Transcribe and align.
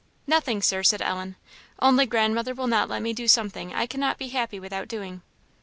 "Nothing 0.25 0.63
Sir," 0.63 0.81
said 0.81 1.03
Ellen, 1.03 1.35
"only 1.77 2.07
grandmother 2.07 2.55
will 2.55 2.65
not 2.65 2.89
let 2.89 3.03
me 3.03 3.13
do 3.13 3.27
something 3.27 3.71
I 3.71 3.85
cannot 3.85 4.17
be 4.17 4.29
happy 4.29 4.59
without 4.59 4.87
doing." 4.87 5.21